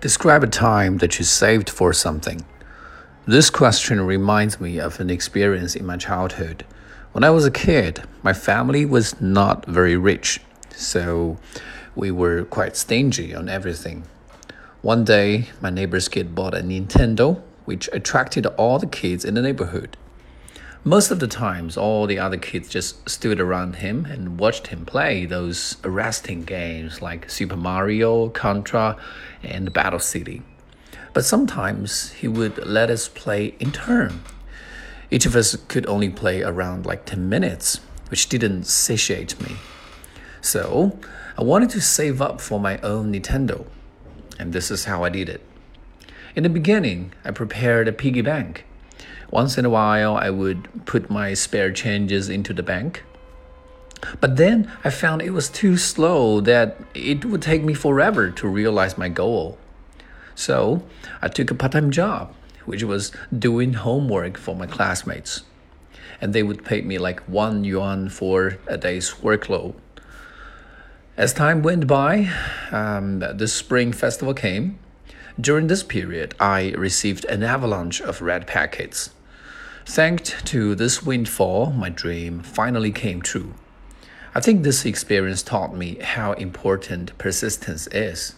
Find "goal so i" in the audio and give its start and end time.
59.08-61.28